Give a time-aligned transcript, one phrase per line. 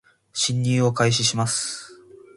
[0.33, 1.93] 進入を開始します